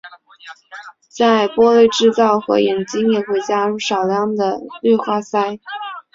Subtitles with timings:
[1.15, 5.61] 在玻璃制造和冶金也会加入少量的氯化锶。